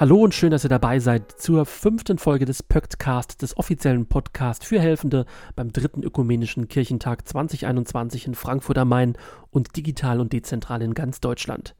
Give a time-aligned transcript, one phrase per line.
[0.00, 4.64] Hallo und schön, dass ihr dabei seid zur fünften Folge des Pöktcast, des offiziellen Podcasts
[4.64, 5.26] für Helfende
[5.56, 9.18] beim dritten Ökumenischen Kirchentag 2021 in Frankfurt am Main
[9.50, 11.74] und digital und dezentral in ganz Deutschland.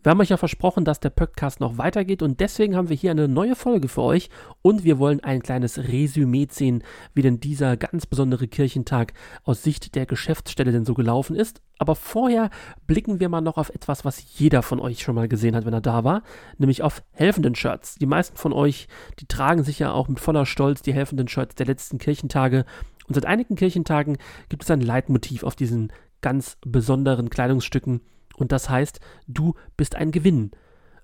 [0.00, 3.10] Wir haben euch ja versprochen, dass der Podcast noch weitergeht und deswegen haben wir hier
[3.10, 4.30] eine neue Folge für euch
[4.62, 6.84] und wir wollen ein kleines Resümee ziehen,
[7.14, 9.12] wie denn dieser ganz besondere Kirchentag
[9.42, 11.62] aus Sicht der Geschäftsstelle denn so gelaufen ist.
[11.78, 12.50] Aber vorher
[12.86, 15.74] blicken wir mal noch auf etwas, was jeder von euch schon mal gesehen hat, wenn
[15.74, 16.22] er da war,
[16.58, 17.96] nämlich auf helfenden Shirts.
[17.96, 18.86] Die meisten von euch,
[19.18, 22.66] die tragen sich ja auch mit voller Stolz die helfenden Shirts der letzten Kirchentage
[23.08, 24.16] und seit einigen Kirchentagen
[24.48, 28.00] gibt es ein Leitmotiv auf diesen ganz besonderen Kleidungsstücken
[28.38, 30.52] und das heißt, du bist ein Gewinn.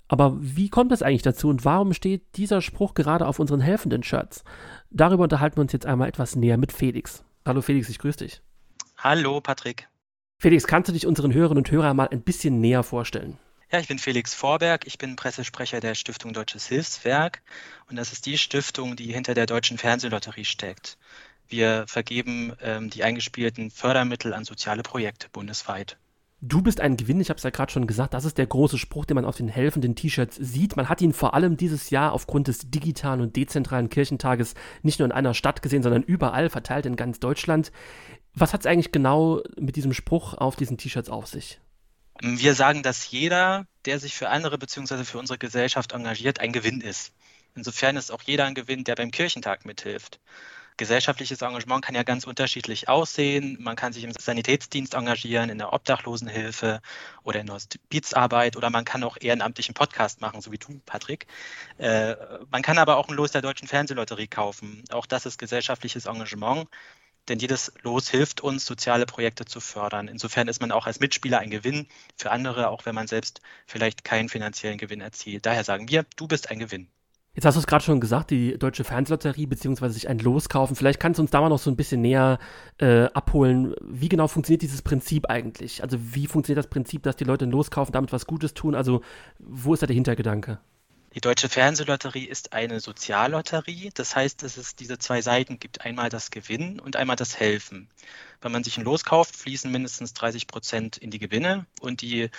[0.07, 4.03] Aber wie kommt es eigentlich dazu und warum steht dieser Spruch gerade auf unseren helfenden
[4.03, 4.43] Shirts?
[4.91, 7.23] Darüber unterhalten wir uns jetzt einmal etwas näher mit Felix.
[7.45, 8.41] Hallo Felix, ich grüße dich.
[8.97, 9.87] Hallo Patrick.
[10.37, 13.39] Felix, kannst du dich unseren Hörerinnen und Hörern mal ein bisschen näher vorstellen?
[13.71, 17.41] Ja, ich bin Felix Vorberg, ich bin Pressesprecher der Stiftung Deutsches Hilfswerk
[17.89, 20.97] und das ist die Stiftung, die hinter der Deutschen Fernsehlotterie steckt.
[21.47, 25.97] Wir vergeben ähm, die eingespielten Fördermittel an soziale Projekte bundesweit.
[26.47, 28.77] Du bist ein Gewinn, ich habe es ja gerade schon gesagt, das ist der große
[28.77, 30.75] Spruch, den man auf den helfenden T-Shirts sieht.
[30.75, 35.07] Man hat ihn vor allem dieses Jahr aufgrund des digitalen und dezentralen Kirchentages nicht nur
[35.07, 37.71] in einer Stadt gesehen, sondern überall verteilt in ganz Deutschland.
[38.35, 41.59] Was hat es eigentlich genau mit diesem Spruch auf diesen T-Shirts auf sich?
[42.21, 45.03] Wir sagen, dass jeder, der sich für andere bzw.
[45.03, 47.11] für unsere Gesellschaft engagiert, ein Gewinn ist.
[47.55, 50.19] Insofern ist auch jeder ein Gewinn, der beim Kirchentag mithilft
[50.77, 53.57] gesellschaftliches Engagement kann ja ganz unterschiedlich aussehen.
[53.59, 56.81] Man kann sich im Sanitätsdienst engagieren, in der Obdachlosenhilfe
[57.23, 61.27] oder in der Hospizarbeit oder man kann auch ehrenamtlichen Podcast machen, so wie du, Patrick.
[61.77, 62.15] Äh,
[62.51, 64.83] man kann aber auch ein Los der Deutschen Fernsehlotterie kaufen.
[64.91, 66.67] Auch das ist gesellschaftliches Engagement
[67.27, 70.07] denn jedes Los hilft uns, soziale Projekte zu fördern.
[70.07, 74.03] Insofern ist man auch als Mitspieler ein Gewinn für andere, auch wenn man selbst vielleicht
[74.03, 75.45] keinen finanziellen Gewinn erzielt.
[75.45, 76.87] Daher sagen wir, du bist ein Gewinn.
[77.35, 80.77] Jetzt hast du es gerade schon gesagt, die Deutsche Fernsehlotterie, beziehungsweise sich ein Los kaufen.
[80.77, 82.39] Vielleicht kannst du uns da mal noch so ein bisschen näher
[82.79, 83.75] äh, abholen.
[83.81, 85.83] Wie genau funktioniert dieses Prinzip eigentlich?
[85.83, 88.73] Also wie funktioniert das Prinzip, dass die Leute ein Los kaufen, damit was Gutes tun?
[88.73, 89.01] Also
[89.37, 90.59] wo ist da der Hintergedanke?
[91.13, 93.89] Die Deutsche Fernsehlotterie ist eine Soziallotterie.
[93.93, 95.81] Das heißt, dass es diese zwei Seiten gibt.
[95.81, 97.89] Einmal das Gewinnen und einmal das Helfen.
[98.39, 102.29] Wenn man sich ein Los kauft, fließen mindestens 30 Prozent in die Gewinne und die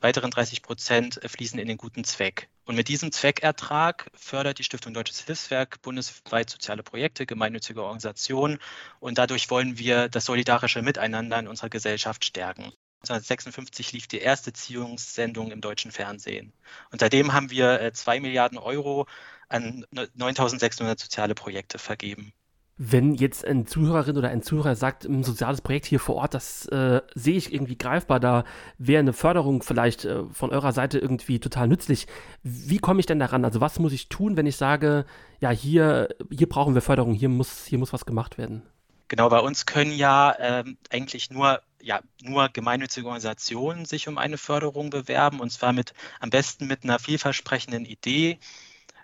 [0.00, 2.48] weiteren 30 Prozent fließen in den guten Zweck.
[2.64, 8.58] Und mit diesem Zweckertrag fördert die Stiftung Deutsches Hilfswerk bundesweit soziale Projekte, gemeinnützige Organisationen
[9.00, 12.72] und dadurch wollen wir das solidarische Miteinander in unserer Gesellschaft stärken.
[13.02, 16.54] 1956 lief die erste Ziehungssendung im deutschen Fernsehen.
[16.90, 19.06] Und seitdem haben wir zwei Milliarden Euro
[19.50, 22.32] an 9600 soziale Projekte vergeben
[22.76, 26.66] wenn jetzt ein Zuhörerin oder ein Zuhörer sagt, ein soziales Projekt hier vor Ort, das
[26.66, 28.44] äh, sehe ich irgendwie greifbar, da
[28.78, 32.08] wäre eine Förderung vielleicht äh, von eurer Seite irgendwie total nützlich.
[32.42, 33.44] Wie komme ich denn daran?
[33.44, 35.06] Also was muss ich tun, wenn ich sage,
[35.40, 38.62] ja, hier, hier brauchen wir Förderung, hier muss, hier muss was gemacht werden?
[39.06, 44.38] Genau, bei uns können ja ähm, eigentlich nur, ja, nur gemeinnützige Organisationen sich um eine
[44.38, 48.40] Förderung bewerben und zwar mit am besten mit einer vielversprechenden Idee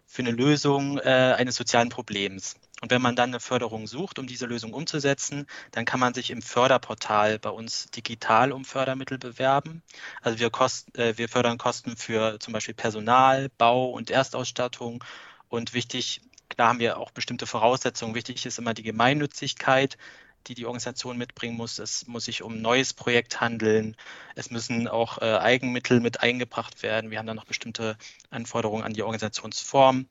[0.07, 2.57] für eine Lösung äh, eines sozialen Problems.
[2.81, 6.31] Und wenn man dann eine Förderung sucht, um diese Lösung umzusetzen, dann kann man sich
[6.31, 9.83] im Förderportal bei uns digital um Fördermittel bewerben.
[10.23, 15.05] Also wir, kost, äh, wir fördern Kosten für zum Beispiel Personal, Bau und Erstausstattung.
[15.49, 18.15] Und wichtig, klar haben wir auch bestimmte Voraussetzungen.
[18.15, 19.99] Wichtig ist immer die Gemeinnützigkeit
[20.47, 21.79] die die Organisation mitbringen muss.
[21.79, 23.97] Es muss sich um ein neues Projekt handeln.
[24.35, 27.11] Es müssen auch äh, Eigenmittel mit eingebracht werden.
[27.11, 27.97] Wir haben dann noch bestimmte
[28.31, 30.07] Anforderungen an die Organisationsform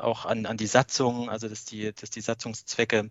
[0.00, 3.10] auch an, an die Satzung, also dass die, dass die Satzungszwecke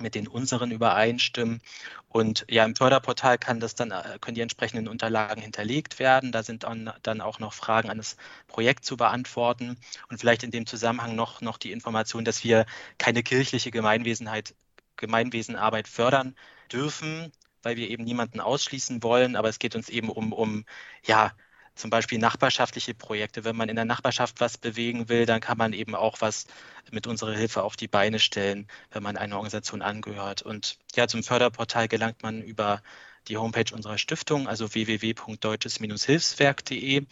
[0.00, 1.60] mit den unseren übereinstimmen.
[2.08, 6.32] Und ja, im Förderportal kann das dann, äh, können die entsprechenden Unterlagen hinterlegt werden.
[6.32, 8.16] Da sind dann, auch noch Fragen an das
[8.46, 9.78] Projekt zu beantworten.
[10.08, 12.66] Und vielleicht in dem Zusammenhang noch, noch die Information, dass wir
[12.98, 14.54] keine kirchliche Gemeinwesenheit,
[14.96, 16.36] Gemeinwesenarbeit fördern
[16.72, 17.32] dürfen,
[17.62, 19.36] weil wir eben niemanden ausschließen wollen.
[19.36, 20.64] Aber es geht uns eben um, um
[21.04, 21.32] ja,
[21.76, 23.44] zum Beispiel nachbarschaftliche Projekte.
[23.44, 26.46] Wenn man in der Nachbarschaft was bewegen will, dann kann man eben auch was
[26.90, 30.42] mit unserer Hilfe auf die Beine stellen, wenn man einer Organisation angehört.
[30.42, 32.82] Und ja, zum Förderportal gelangt man über
[33.28, 37.06] die Homepage unserer Stiftung, also www.deutsches-hilfswerk.de.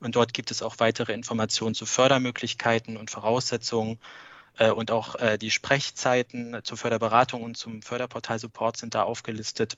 [0.00, 3.98] Und dort gibt es auch weitere Informationen zu Fördermöglichkeiten und Voraussetzungen.
[4.58, 9.76] Äh, und auch äh, die Sprechzeiten zur Förderberatung und zum Förderportal Support sind da aufgelistet.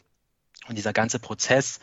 [0.68, 1.80] Und dieser ganze Prozess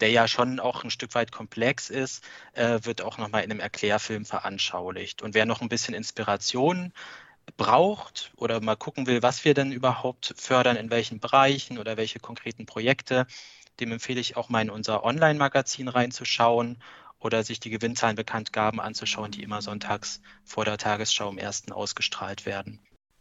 [0.00, 3.60] der ja schon auch ein Stück weit komplex ist, äh, wird auch nochmal in einem
[3.60, 5.22] Erklärfilm veranschaulicht.
[5.22, 6.92] Und wer noch ein bisschen Inspiration
[7.56, 12.20] braucht oder mal gucken will, was wir denn überhaupt fördern, in welchen Bereichen oder welche
[12.20, 13.26] konkreten Projekte,
[13.80, 16.82] dem empfehle ich auch mal in unser Online-Magazin reinzuschauen
[17.18, 22.80] oder sich die Gewinnzahlenbekanntgaben anzuschauen, die immer sonntags vor der Tagesschau im ersten ausgestrahlt werden.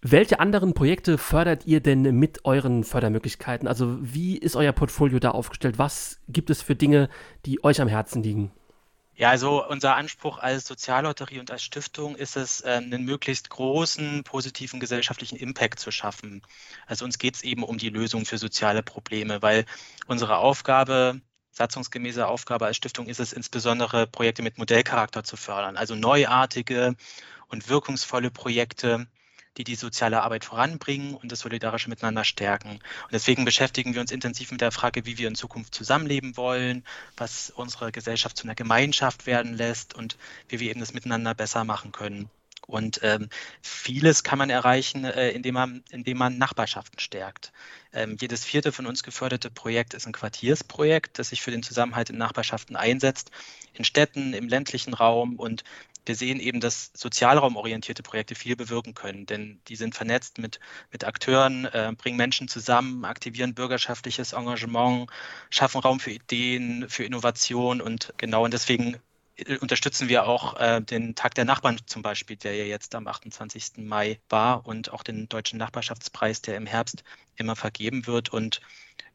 [0.09, 3.67] Welche anderen Projekte fördert ihr denn mit euren Fördermöglichkeiten?
[3.67, 5.79] Also wie ist euer Portfolio da aufgestellt?
[5.79, 7.09] Was gibt es für Dinge,
[7.45, 8.53] die euch am Herzen liegen?
[9.15, 14.23] Ja, also unser Anspruch als Soziallotterie und als Stiftung ist es, ähm, einen möglichst großen
[14.23, 16.41] positiven gesellschaftlichen Impact zu schaffen.
[16.85, 19.65] Also uns geht es eben um die Lösung für soziale Probleme, weil
[20.05, 21.19] unsere Aufgabe
[21.51, 26.95] satzungsgemäße Aufgabe als Stiftung ist es insbesondere, Projekte mit Modellcharakter zu fördern, also neuartige
[27.49, 29.07] und wirkungsvolle Projekte,
[29.57, 32.71] die die soziale Arbeit voranbringen und das solidarische Miteinander stärken.
[32.71, 36.83] Und deswegen beschäftigen wir uns intensiv mit der Frage, wie wir in Zukunft zusammenleben wollen,
[37.15, 40.17] was unsere Gesellschaft zu einer Gemeinschaft werden lässt und
[40.47, 42.29] wie wir eben das Miteinander besser machen können.
[42.67, 43.29] Und ähm,
[43.61, 47.53] vieles kann man erreichen, äh, indem, man, indem man Nachbarschaften stärkt.
[47.93, 52.09] Ähm, jedes vierte von uns geförderte Projekt ist ein Quartiersprojekt, das sich für den Zusammenhalt
[52.09, 53.31] in Nachbarschaften einsetzt,
[53.73, 55.37] in Städten, im ländlichen Raum.
[55.37, 55.63] Und
[56.05, 60.59] wir sehen eben, dass sozialraumorientierte Projekte viel bewirken können, denn die sind vernetzt mit,
[60.91, 65.09] mit Akteuren, äh, bringen Menschen zusammen, aktivieren bürgerschaftliches Engagement,
[65.49, 68.97] schaffen Raum für Ideen, für Innovation und genau und deswegen
[69.59, 73.77] unterstützen wir auch äh, den Tag der Nachbarn zum Beispiel, der ja jetzt am 28.
[73.77, 77.03] Mai war und auch den Deutschen Nachbarschaftspreis, der im Herbst
[77.35, 78.29] immer vergeben wird.
[78.29, 78.61] Und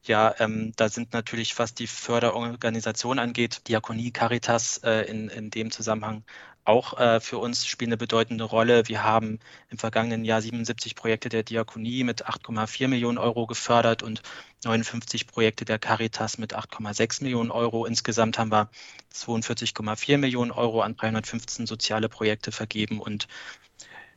[0.04, 5.70] ja, ähm, da sind natürlich, was die Förderorganisation angeht, Diakonie, Caritas äh, in, in dem
[5.70, 6.24] Zusammenhang
[6.64, 8.88] auch äh, für uns spielen eine bedeutende Rolle.
[8.88, 14.22] Wir haben im vergangenen Jahr 77 Projekte der Diakonie mit 8,4 Millionen Euro gefördert und
[14.64, 17.84] 59 Projekte der Caritas mit 8,6 Millionen Euro.
[17.84, 18.70] Insgesamt haben wir
[19.12, 23.26] 42,4 Millionen Euro an 315 soziale Projekte vergeben und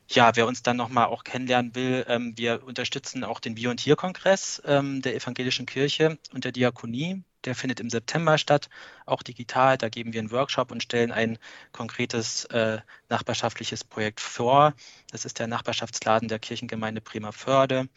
[0.08, 3.78] ja, wer uns dann nochmal auch kennenlernen will, ähm, wir unterstützen auch den Bio- und
[3.78, 7.24] Tierkongress ähm, der Evangelischen Kirche und der Diakonie.
[7.46, 8.70] Der findet im September statt,
[9.06, 9.78] auch digital.
[9.78, 11.38] Da geben wir einen Workshop und stellen ein
[11.72, 14.74] konkretes äh, nachbarschaftliches Projekt vor.
[15.12, 17.88] Das ist der Nachbarschaftsladen der Kirchengemeinde Bremerförde.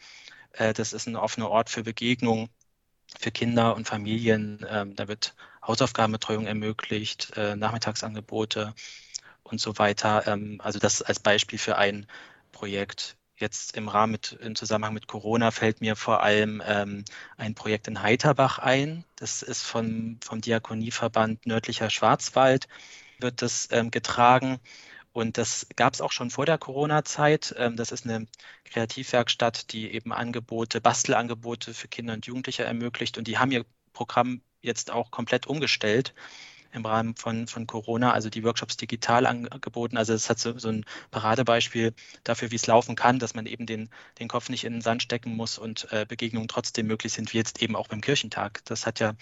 [0.53, 2.49] Äh, das ist ein offener Ort für Begegnung
[3.19, 4.65] für Kinder und Familien.
[4.69, 5.35] Ähm, da wird
[5.65, 8.73] Hausaufgabenbetreuung ermöglicht, äh, Nachmittagsangebote
[9.43, 10.27] und so weiter.
[10.27, 12.07] Ähm, also das als Beispiel für ein
[12.51, 13.18] Projekt.
[13.39, 17.05] Jetzt im Rahmen mit, im Zusammenhang mit Corona fällt mir vor allem ähm,
[17.37, 19.05] ein Projekt in Heiterbach ein.
[19.15, 22.67] Das ist von, vom Diakonieverband Nördlicher Schwarzwald,
[23.19, 24.59] wird das ähm, getragen.
[25.13, 27.55] Und das gab es auch schon vor der Corona-Zeit.
[27.57, 28.27] Ähm, das ist eine
[28.65, 33.17] Kreativwerkstatt, die eben Angebote, Bastelangebote für Kinder und Jugendliche ermöglicht.
[33.17, 36.13] Und die haben ihr Programm jetzt auch komplett umgestellt
[36.73, 39.97] im Rahmen von, von Corona, also die Workshops digital angeboten.
[39.97, 41.93] Also es hat so, so ein Paradebeispiel
[42.23, 43.89] dafür, wie es laufen kann, dass man eben den,
[44.19, 47.37] den Kopf nicht in den Sand stecken muss und äh, Begegnungen trotzdem möglich sind, wie
[47.37, 48.61] jetzt eben auch beim Kirchentag.
[48.65, 49.13] Das hat ja,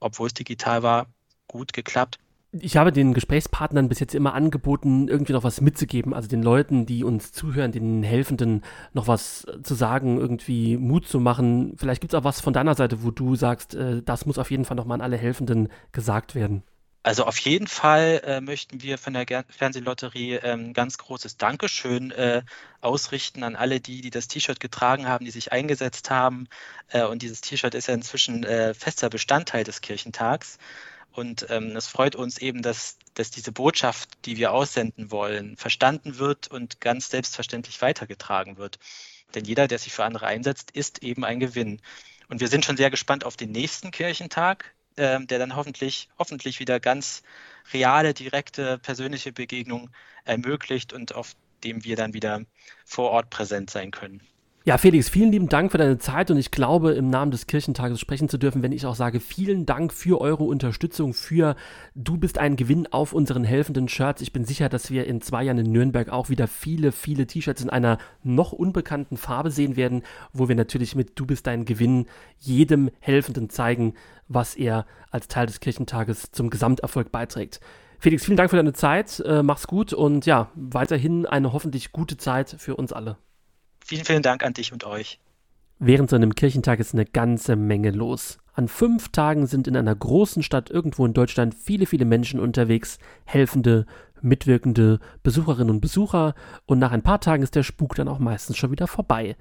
[0.00, 1.06] obwohl es digital war,
[1.46, 2.18] gut geklappt.
[2.52, 6.86] Ich habe den Gesprächspartnern bis jetzt immer angeboten, irgendwie noch was mitzugeben, also den Leuten,
[6.86, 8.62] die uns zuhören, den Helfenden
[8.94, 11.74] noch was zu sagen, irgendwie Mut zu machen.
[11.76, 14.50] Vielleicht gibt es auch was von deiner Seite, wo du sagst, äh, das muss auf
[14.50, 16.62] jeden Fall nochmal an alle Helfenden gesagt werden.
[17.08, 22.10] Also auf jeden Fall äh, möchten wir von der Ger Fernsehlotterie ähm, ganz großes Dankeschön
[22.10, 22.42] äh,
[22.82, 26.48] ausrichten an alle die, die das T-Shirt getragen haben, die sich eingesetzt haben.
[26.88, 30.58] Äh, und dieses T-Shirt ist ja inzwischen äh, fester Bestandteil des Kirchentags.
[31.10, 36.18] Und ähm, es freut uns eben, dass, dass diese Botschaft, die wir aussenden wollen, verstanden
[36.18, 38.78] wird und ganz selbstverständlich weitergetragen wird.
[39.34, 41.80] Denn jeder, der sich für andere einsetzt, ist eben ein Gewinn.
[42.28, 46.60] Und wir sind schon sehr gespannt auf den nächsten Kirchentag, äh, der dann hoffentlich, hoffentlich
[46.60, 47.22] wieder ganz
[47.72, 49.90] reale, direkte, persönliche Begegnung
[50.24, 52.42] ermöglicht und auf dem wir dann wieder
[52.84, 54.22] vor Ort präsent sein können.
[54.68, 57.98] Ja, Felix, vielen lieben Dank für deine Zeit und ich glaube, im Namen des Kirchentages
[57.98, 61.56] sprechen zu dürfen, wenn ich auch sage, vielen Dank für eure Unterstützung, für
[61.94, 64.20] Du bist ein Gewinn auf unseren helfenden Shirts.
[64.20, 67.62] Ich bin sicher, dass wir in zwei Jahren in Nürnberg auch wieder viele, viele T-Shirts
[67.62, 70.02] in einer noch unbekannten Farbe sehen werden,
[70.34, 72.04] wo wir natürlich mit Du bist ein Gewinn
[72.38, 73.94] jedem Helfenden zeigen,
[74.28, 77.60] was er als Teil des Kirchentages zum Gesamterfolg beiträgt.
[78.00, 82.18] Felix, vielen Dank für deine Zeit, äh, mach's gut und ja, weiterhin eine hoffentlich gute
[82.18, 83.16] Zeit für uns alle.
[83.88, 85.18] Vielen, vielen Dank an dich und euch.
[85.78, 88.36] Während so einem Kirchentag ist eine ganze Menge los.
[88.52, 92.98] An fünf Tagen sind in einer großen Stadt irgendwo in Deutschland viele, viele Menschen unterwegs,
[93.24, 93.86] Helfende,
[94.20, 96.34] Mitwirkende, Besucherinnen und Besucher,
[96.66, 99.36] und nach ein paar Tagen ist der Spuk dann auch meistens schon wieder vorbei.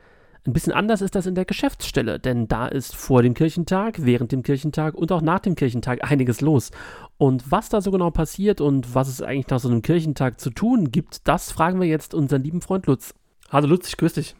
[0.45, 4.31] Ein bisschen anders ist das in der Geschäftsstelle, denn da ist vor dem Kirchentag, während
[4.31, 6.71] dem Kirchentag und auch nach dem Kirchentag einiges los.
[7.17, 10.51] Und was da so genau passiert und was es eigentlich nach so einem Kirchentag zu
[10.51, 13.13] tun gibt, das fragen wir jetzt unseren lieben Freund Lutz.
[13.49, 14.35] Hallo Lutz, ich grüße dich.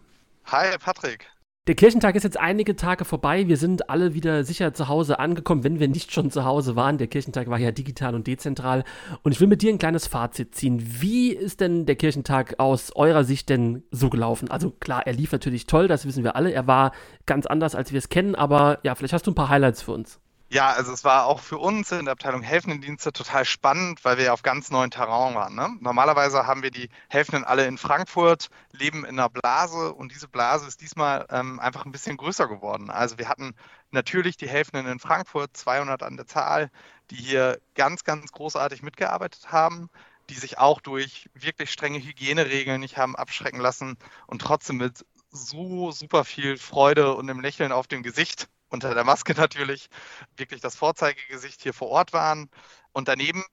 [0.48, 1.28] Hi Patrick.
[1.68, 3.48] Der Kirchentag ist jetzt einige Tage vorbei.
[3.48, 6.98] Wir sind alle wieder sicher zu Hause angekommen, wenn wir nicht schon zu Hause waren.
[6.98, 8.84] Der Kirchentag war ja digital und dezentral.
[9.24, 10.82] Und ich will mit dir ein kleines Fazit ziehen.
[11.02, 14.52] Wie ist denn der Kirchentag aus eurer Sicht denn so gelaufen?
[14.52, 16.52] Also klar, er lief natürlich toll, das wissen wir alle.
[16.52, 16.92] Er war
[17.26, 18.36] ganz anders, als wir es kennen.
[18.36, 20.20] Aber ja, vielleicht hast du ein paar Highlights für uns.
[20.50, 24.18] Ja, also es war auch für uns in der Abteilung Helfenden Dienste total spannend, weil
[24.18, 25.56] wir auf ganz neuen Terrain waren.
[25.56, 25.76] Ne?
[25.82, 30.66] Normalerweise haben wir die Helfenden alle in Frankfurt, leben in einer Blase und diese Blase
[30.66, 32.90] ist diesmal ähm, einfach ein bisschen größer geworden.
[32.90, 33.56] Also wir hatten
[33.92, 36.72] natürlich die Helfenden in Frankfurt, 200 an der Zahl,
[37.12, 39.90] die hier ganz, ganz großartig mitgearbeitet haben,
[40.30, 45.92] die sich auch durch wirklich strenge Hygieneregeln nicht haben abschrecken lassen und trotzdem mit so
[45.92, 49.90] super viel Freude und einem Lächeln auf dem Gesicht unter der Maske natürlich
[50.36, 52.50] wirklich das Vorzeigegesicht hier vor Ort waren.
[52.92, 53.44] Und daneben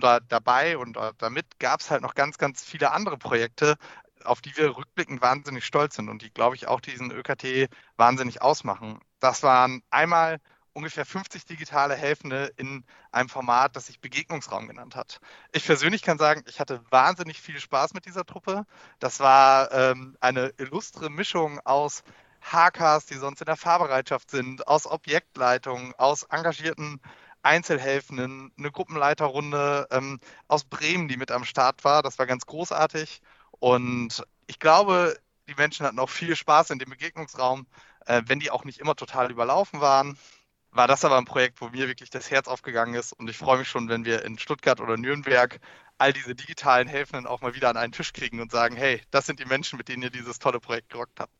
[0.00, 3.76] da, dabei und damit gab es halt noch ganz, ganz viele andere Projekte,
[4.24, 8.40] auf die wir rückblickend wahnsinnig stolz sind und die, glaube ich, auch diesen ÖKT wahnsinnig
[8.40, 9.00] ausmachen.
[9.20, 10.38] Das waren einmal
[10.72, 15.20] ungefähr 50 digitale Helfende in einem Format, das sich Begegnungsraum genannt hat.
[15.52, 18.64] Ich persönlich kann sagen, ich hatte wahnsinnig viel Spaß mit dieser Truppe.
[18.98, 22.02] Das war ähm, eine illustre Mischung aus
[22.42, 27.00] HKs, die sonst in der Fahrbereitschaft sind, aus Objektleitungen, aus engagierten
[27.42, 32.02] Einzelhelfenden, eine Gruppenleiterrunde ähm, aus Bremen, die mit am Start war.
[32.02, 33.20] Das war ganz großartig.
[33.50, 35.18] Und ich glaube,
[35.48, 37.66] die Menschen hatten auch viel Spaß in dem Begegnungsraum,
[38.06, 40.18] äh, wenn die auch nicht immer total überlaufen waren.
[40.70, 43.12] War das aber ein Projekt, wo mir wirklich das Herz aufgegangen ist.
[43.12, 45.60] Und ich freue mich schon, wenn wir in Stuttgart oder Nürnberg
[45.98, 49.26] all diese digitalen Helfenden auch mal wieder an einen Tisch kriegen und sagen, hey, das
[49.26, 51.32] sind die Menschen, mit denen ihr dieses tolle Projekt gerockt habt.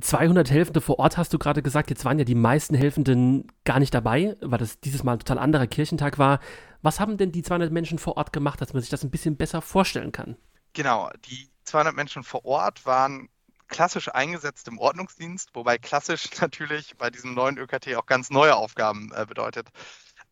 [0.00, 1.88] 200 Helfende vor Ort hast du gerade gesagt.
[1.88, 5.38] Jetzt waren ja die meisten Helfenden gar nicht dabei, weil das dieses Mal ein total
[5.38, 6.40] anderer Kirchentag war.
[6.82, 9.36] Was haben denn die 200 Menschen vor Ort gemacht, dass man sich das ein bisschen
[9.36, 10.36] besser vorstellen kann?
[10.74, 13.28] Genau, die 200 Menschen vor Ort waren
[13.68, 19.12] klassisch eingesetzt im Ordnungsdienst, wobei klassisch natürlich bei diesem neuen ÖKT auch ganz neue Aufgaben
[19.14, 19.68] äh, bedeutet.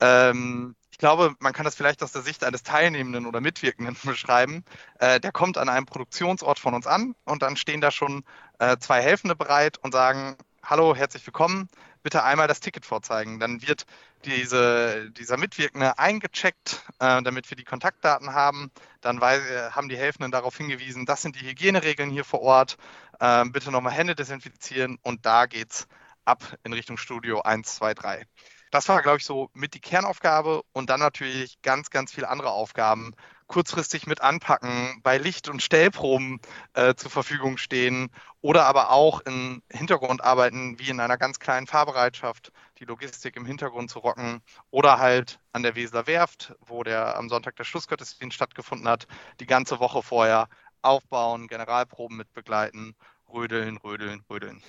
[0.01, 4.65] Ähm, ich glaube, man kann das vielleicht aus der Sicht eines Teilnehmenden oder Mitwirkenden beschreiben.
[4.99, 8.25] Äh, der kommt an einem Produktionsort von uns an und dann stehen da schon
[8.59, 11.69] äh, zwei Helfende bereit und sagen, hallo, herzlich willkommen,
[12.03, 13.39] bitte einmal das Ticket vorzeigen.
[13.39, 13.87] Dann wird
[14.25, 18.71] diese, dieser Mitwirkende eingecheckt, äh, damit wir die Kontaktdaten haben.
[19.01, 22.77] Dann weiß, äh, haben die Helfenden darauf hingewiesen, das sind die Hygieneregeln hier vor Ort.
[23.21, 25.87] Äh, bitte nochmal Hände desinfizieren und da geht's
[26.25, 28.27] ab in Richtung Studio 1, 2, 3.
[28.71, 32.51] Das war, glaube ich, so mit die Kernaufgabe und dann natürlich ganz, ganz viele andere
[32.51, 33.15] Aufgaben.
[33.47, 36.39] Kurzfristig mit anpacken, bei Licht- und Stellproben
[36.75, 38.11] äh, zur Verfügung stehen
[38.43, 43.47] oder aber auch in Hintergrund arbeiten, wie in einer ganz kleinen Fahrbereitschaft, die Logistik im
[43.47, 48.37] Hintergrund zu rocken oder halt an der Weseler Werft, wo der am Sonntag der Schlussgottesdienst
[48.37, 49.07] stattgefunden hat,
[49.41, 50.49] die ganze Woche vorher
[50.83, 52.95] aufbauen, Generalproben mit begleiten,
[53.33, 54.63] rödeln, rödeln, rödeln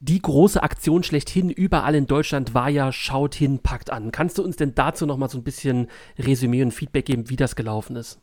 [0.00, 4.12] die große Aktion schlechthin überall in Deutschland war ja Schaut hin, packt an.
[4.12, 7.56] Kannst du uns denn dazu nochmal so ein bisschen Resümee und Feedback geben, wie das
[7.56, 8.20] gelaufen ist?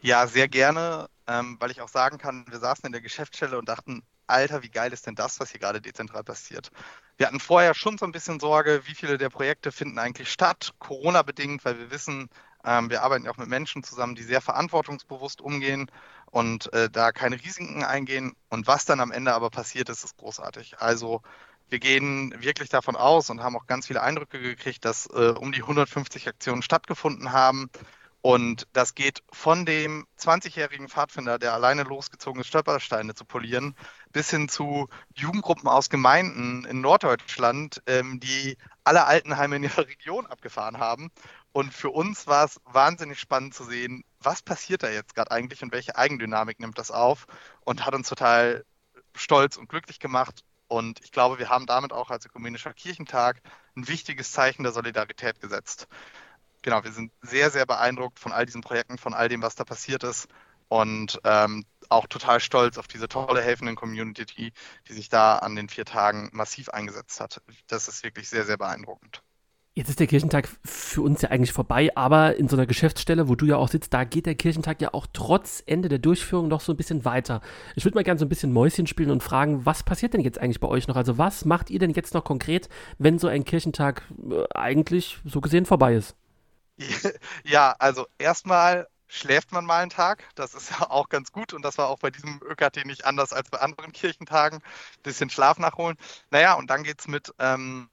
[0.00, 3.68] Ja, sehr gerne, ähm, weil ich auch sagen kann, wir saßen in der Geschäftsstelle und
[3.68, 6.70] dachten, Alter, wie geil ist denn das, was hier gerade dezentral passiert?
[7.16, 10.74] Wir hatten vorher schon so ein bisschen Sorge, wie viele der Projekte finden eigentlich statt,
[10.78, 12.28] Corona-bedingt, weil wir wissen,
[12.64, 15.90] wir arbeiten ja auch mit Menschen zusammen, die sehr verantwortungsbewusst umgehen
[16.30, 18.34] und äh, da keine Risiken eingehen.
[18.48, 20.78] Und was dann am Ende aber passiert ist, ist großartig.
[20.78, 21.22] Also
[21.68, 25.52] wir gehen wirklich davon aus und haben auch ganz viele Eindrücke gekriegt, dass äh, um
[25.52, 27.70] die 150 Aktionen stattgefunden haben.
[28.20, 33.76] Und das geht von dem 20-jährigen Pfadfinder, der alleine losgezogen ist, Stolpersteine zu polieren,
[34.12, 40.24] bis hin zu Jugendgruppen aus Gemeinden in Norddeutschland, ähm, die alle Altenheime in ihrer Region
[40.24, 41.10] abgefahren haben
[41.54, 45.62] und für uns war es wahnsinnig spannend zu sehen, was passiert da jetzt gerade eigentlich
[45.62, 47.26] und welche Eigendynamik nimmt das auf
[47.60, 48.64] und hat uns total
[49.14, 50.44] stolz und glücklich gemacht.
[50.66, 53.40] Und ich glaube, wir haben damit auch als Ökumenischer Kirchentag
[53.76, 55.86] ein wichtiges Zeichen der Solidarität gesetzt.
[56.62, 59.64] Genau, wir sind sehr, sehr beeindruckt von all diesen Projekten, von all dem, was da
[59.64, 60.26] passiert ist
[60.68, 64.52] und ähm, auch total stolz auf diese tolle helfenden Community,
[64.88, 67.42] die sich da an den vier Tagen massiv eingesetzt hat.
[67.68, 69.22] Das ist wirklich sehr, sehr beeindruckend.
[69.76, 73.34] Jetzt ist der Kirchentag für uns ja eigentlich vorbei, aber in so einer Geschäftsstelle, wo
[73.34, 76.60] du ja auch sitzt, da geht der Kirchentag ja auch trotz Ende der Durchführung noch
[76.60, 77.40] so ein bisschen weiter.
[77.74, 80.38] Ich würde mal gerne so ein bisschen Mäuschen spielen und fragen, was passiert denn jetzt
[80.38, 80.94] eigentlich bei euch noch?
[80.94, 85.40] Also was macht ihr denn jetzt noch konkret, wenn so ein Kirchentag äh, eigentlich so
[85.40, 86.14] gesehen vorbei ist?
[87.44, 90.22] Ja, also erstmal schläft man mal einen Tag.
[90.36, 93.32] Das ist ja auch ganz gut und das war auch bei diesem ÖKT nicht anders
[93.32, 94.60] als bei anderen Kirchentagen.
[95.02, 95.96] Bisschen Schlaf nachholen.
[96.30, 97.88] Naja, und dann geht es mit ähm,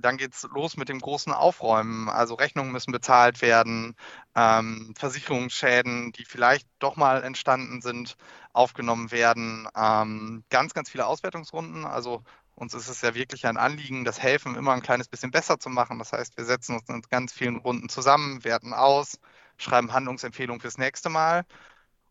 [0.00, 2.08] dann geht es los mit dem großen Aufräumen.
[2.08, 3.94] Also Rechnungen müssen bezahlt werden,
[4.34, 8.16] ähm, Versicherungsschäden, die vielleicht doch mal entstanden sind,
[8.52, 9.68] aufgenommen werden.
[9.76, 11.84] Ähm, ganz, ganz viele Auswertungsrunden.
[11.84, 12.22] Also
[12.56, 15.68] Uns ist es ja wirklich ein Anliegen, das Helfen immer ein kleines bisschen besser zu
[15.70, 15.98] machen.
[15.98, 19.18] Das heißt, wir setzen uns in ganz vielen Runden zusammen, werten aus,
[19.58, 21.44] schreiben Handlungsempfehlungen fürs nächste Mal.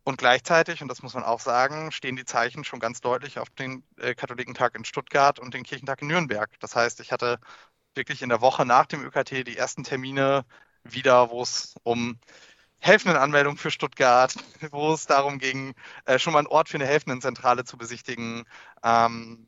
[0.06, 3.50] Und gleichzeitig, und das muss man auch sagen, stehen die Zeichen schon ganz deutlich auf
[3.52, 6.50] den äh, Katholikentag in Stuttgart und den Kirchentag in Nürnberg.
[6.60, 7.40] Das heißt, ich hatte
[7.96, 10.46] wirklich in der Woche nach dem ÖKT die ersten Termine
[10.84, 12.18] wieder, wo es um
[12.80, 14.36] Helfendenanmeldung für Stuttgart,
[14.72, 15.74] wo es darum ging,
[16.06, 18.44] äh, schon mal einen Ort für eine Helfendenzentrale zu besichtigen,
[18.84, 19.48] ähm,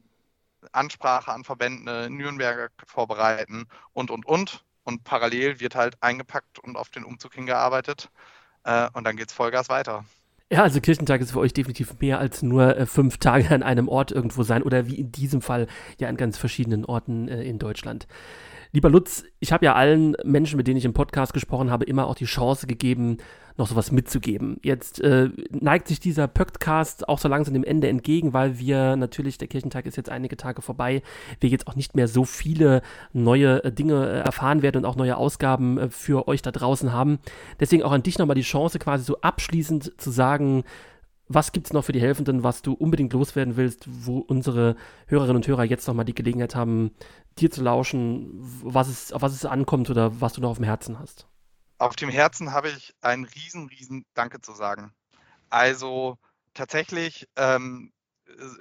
[0.72, 4.64] Ansprache an Verbände in Nürnberg vorbereiten und, und, und.
[4.84, 8.10] Und parallel wird halt eingepackt und auf den Umzug hingearbeitet.
[8.64, 10.06] Äh, und dann geht es Vollgas weiter.
[10.52, 13.88] Ja, also Kirchentag ist für euch definitiv mehr als nur äh, fünf Tage an einem
[13.88, 15.66] Ort irgendwo sein oder wie in diesem Fall
[16.00, 18.08] ja an ganz verschiedenen Orten äh, in Deutschland.
[18.76, 22.08] Lieber Lutz, ich habe ja allen Menschen, mit denen ich im Podcast gesprochen habe, immer
[22.08, 23.20] auch die Chance gegeben,
[23.56, 24.58] noch sowas mitzugeben.
[24.64, 29.38] Jetzt äh, neigt sich dieser Podcast auch so langsam dem Ende entgegen, weil wir natürlich,
[29.38, 31.04] der Kirchentag ist jetzt einige Tage vorbei,
[31.40, 32.82] wir jetzt auch nicht mehr so viele
[33.14, 36.92] neue äh, Dinge äh, erfahren werden und auch neue Ausgaben äh, für euch da draußen
[36.92, 37.20] haben.
[37.62, 40.66] Deswegen auch an dich nochmal die Chance, quasi so abschließend zu sagen,
[41.28, 44.76] was gibt es noch für die Helfenden, was du unbedingt loswerden willst, wo unsere
[45.08, 46.92] Hörerinnen und Hörer jetzt nochmal die Gelegenheit haben,
[47.38, 48.30] dir zu lauschen,
[48.64, 51.28] was es, auf was es ankommt oder was du noch auf dem Herzen hast?
[51.78, 54.94] Auf dem Herzen habe ich einen riesen, riesen Danke zu sagen.
[55.50, 56.18] Also
[56.54, 57.92] tatsächlich ähm,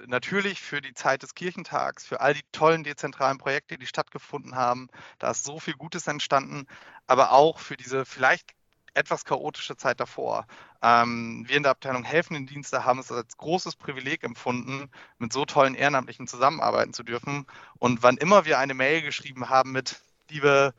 [0.07, 4.87] natürlich für die Zeit des Kirchentags, für all die tollen dezentralen Projekte, die stattgefunden haben.
[5.19, 6.65] Da ist so viel Gutes entstanden,
[7.07, 8.51] aber auch für diese vielleicht
[8.95, 10.47] etwas chaotische Zeit davor.
[10.81, 15.45] Ähm, wir in der Abteilung Helfenden Dienste haben es als großes Privileg empfunden, mit so
[15.45, 17.45] tollen Ehrenamtlichen zusammenarbeiten zu dürfen.
[17.77, 20.73] Und wann immer wir eine Mail geschrieben haben mit, liebe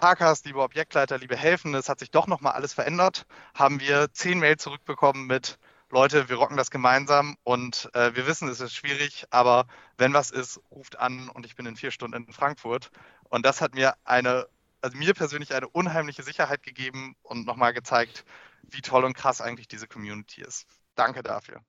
[0.00, 4.38] Hackers, liebe Objektleiter, liebe Helfende, es hat sich doch nochmal alles verändert, haben wir zehn
[4.38, 5.58] Mail zurückbekommen mit,
[5.90, 10.30] Leute, wir rocken das gemeinsam und äh, wir wissen, es ist schwierig, aber wenn was
[10.32, 12.90] ist, ruft an und ich bin in vier Stunden in Frankfurt.
[13.28, 14.48] Und das hat mir eine
[14.84, 18.24] also mir persönlich eine unheimliche Sicherheit gegeben und nochmal gezeigt,
[18.70, 20.66] wie toll und krass eigentlich diese Community ist.
[20.94, 21.60] Danke dafür.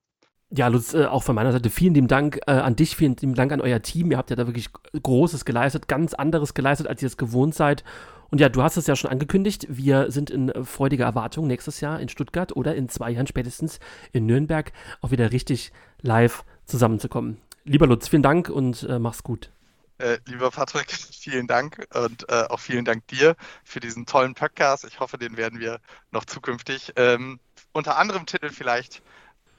[0.49, 3.33] Ja, Lutz, äh, auch von meiner Seite vielen lieben Dank äh, an dich, vielen lieben
[3.33, 4.11] Dank an euer Team.
[4.11, 4.69] Ihr habt ja da wirklich
[5.01, 7.83] Großes geleistet, ganz anderes geleistet, als ihr es gewohnt seid.
[8.29, 12.01] Und ja, du hast es ja schon angekündigt, wir sind in freudiger Erwartung nächstes Jahr
[12.01, 13.79] in Stuttgart oder in zwei Jahren spätestens
[14.11, 17.37] in Nürnberg auch wieder richtig live zusammenzukommen.
[17.63, 19.51] Lieber Lutz, vielen Dank und äh, mach's gut.
[19.97, 24.85] Äh, lieber Patrick, vielen Dank und äh, auch vielen Dank dir für diesen tollen Podcast.
[24.85, 25.79] Ich hoffe, den werden wir
[26.11, 27.39] noch zukünftig ähm,
[27.71, 29.01] unter anderem Titel vielleicht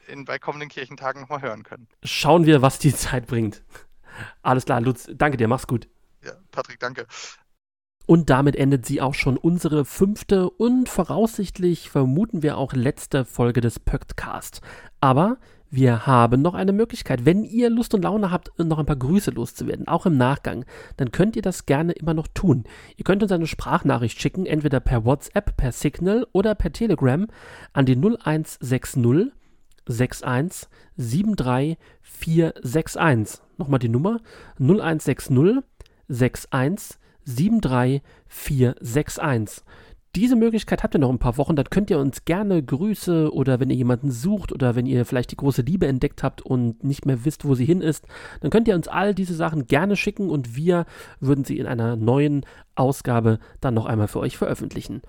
[0.09, 1.89] in, bei kommenden Kirchentagen nochmal hören können.
[2.03, 3.63] Schauen wir, was die Zeit bringt.
[4.43, 5.89] Alles klar, Lutz, danke dir, mach's gut.
[6.23, 7.07] Ja, Patrick, danke.
[8.07, 13.61] Und damit endet sie auch schon unsere fünfte und voraussichtlich vermuten wir auch letzte Folge
[13.61, 14.61] des Pöcktcast.
[15.01, 15.39] Aber
[15.71, 17.25] wir haben noch eine Möglichkeit.
[17.25, 20.65] Wenn ihr Lust und Laune habt, noch ein paar Grüße loszuwerden, auch im Nachgang,
[20.97, 22.65] dann könnt ihr das gerne immer noch tun.
[22.97, 27.27] Ihr könnt uns eine Sprachnachricht schicken, entweder per WhatsApp, per Signal oder per Telegram
[27.73, 29.33] an die 0160
[29.89, 33.43] 61 73 461.
[33.59, 34.21] Nochmal die Nummer
[34.59, 35.63] 0160
[36.09, 39.65] 61 73 461.
[40.17, 41.57] Diese Möglichkeit habt ihr noch ein paar Wochen.
[41.57, 45.31] Dann könnt ihr uns gerne Grüße oder wenn ihr jemanden sucht oder wenn ihr vielleicht
[45.31, 48.07] die große Liebe entdeckt habt und nicht mehr wisst, wo sie hin ist,
[48.41, 50.87] dann könnt ihr uns all diese Sachen gerne schicken und wir
[51.21, 55.03] würden sie in einer neuen Ausgabe dann noch einmal für euch veröffentlichen.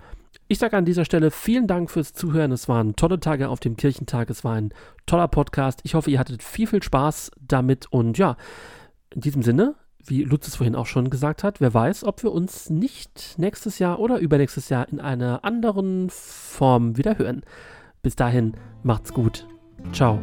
[0.50, 2.52] Ich sage an dieser Stelle vielen Dank fürs Zuhören.
[2.52, 4.30] Es waren tolle Tage auf dem Kirchentag.
[4.30, 4.74] Es war ein
[5.06, 5.80] toller Podcast.
[5.84, 8.36] Ich hoffe, ihr hattet viel, viel Spaß damit und ja,
[9.16, 9.76] in diesem Sinne
[10.08, 13.80] wie Lutz es vorhin auch schon gesagt hat, wer weiß, ob wir uns nicht nächstes
[13.80, 17.44] Jahr oder übernächstes Jahr in einer anderen Form wieder hören.
[18.02, 19.48] Bis dahin, macht's gut.
[19.92, 20.20] Ciao.